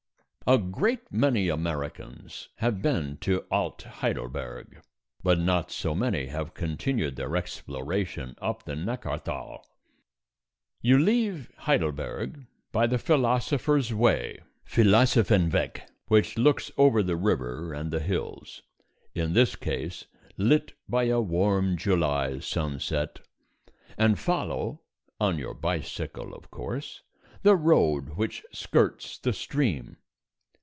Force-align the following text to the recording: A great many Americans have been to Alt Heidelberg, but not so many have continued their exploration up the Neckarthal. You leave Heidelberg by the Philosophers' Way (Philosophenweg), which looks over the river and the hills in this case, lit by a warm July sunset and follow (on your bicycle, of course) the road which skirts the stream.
A 0.47 0.57
great 0.57 1.09
many 1.13 1.47
Americans 1.49 2.49
have 2.57 2.81
been 2.81 3.17
to 3.17 3.45
Alt 3.51 3.83
Heidelberg, 3.83 4.81
but 5.23 5.39
not 5.39 5.71
so 5.71 5.93
many 5.95 6.25
have 6.25 6.55
continued 6.55 7.15
their 7.15 7.35
exploration 7.37 8.35
up 8.41 8.63
the 8.63 8.75
Neckarthal. 8.75 9.63
You 10.81 10.97
leave 10.97 11.51
Heidelberg 11.59 12.47
by 12.73 12.85
the 12.87 12.97
Philosophers' 12.97 13.93
Way 13.93 14.39
(Philosophenweg), 14.67 15.83
which 16.07 16.37
looks 16.39 16.69
over 16.75 17.01
the 17.03 17.15
river 17.15 17.71
and 17.71 17.91
the 17.91 18.01
hills 18.01 18.61
in 19.15 19.31
this 19.33 19.55
case, 19.55 20.05
lit 20.37 20.73
by 20.89 21.03
a 21.05 21.21
warm 21.21 21.77
July 21.77 22.39
sunset 22.39 23.19
and 23.97 24.17
follow 24.19 24.81
(on 25.19 25.37
your 25.37 25.53
bicycle, 25.53 26.33
of 26.33 26.49
course) 26.51 27.03
the 27.43 27.55
road 27.55 28.17
which 28.17 28.43
skirts 28.51 29.17
the 29.19 29.33
stream. 29.33 29.95